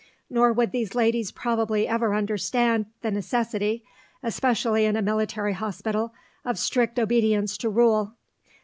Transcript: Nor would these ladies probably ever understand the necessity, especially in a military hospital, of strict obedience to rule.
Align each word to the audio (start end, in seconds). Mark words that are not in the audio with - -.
Nor 0.31 0.51
would 0.51 0.71
these 0.71 0.95
ladies 0.95 1.29
probably 1.31 1.87
ever 1.87 2.15
understand 2.15 2.87
the 3.03 3.11
necessity, 3.11 3.85
especially 4.23 4.85
in 4.85 4.95
a 4.95 5.01
military 5.03 5.53
hospital, 5.53 6.11
of 6.43 6.57
strict 6.57 6.97
obedience 6.97 7.55
to 7.59 7.69
rule. 7.69 8.15